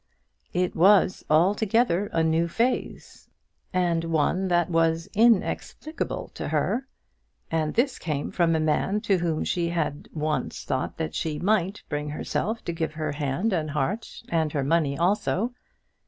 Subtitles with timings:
[0.51, 3.29] It was altogether a new phase,
[3.71, 6.87] and one that was inexplicable to her.
[7.51, 11.83] And this came from a man to whom she had once thought that she might
[11.87, 15.53] bring herself to give her hand and her heart, and her money also.